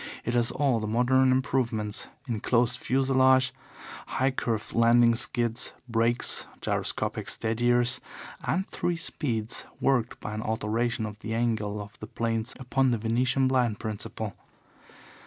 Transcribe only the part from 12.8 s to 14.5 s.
the Venetian blind principle.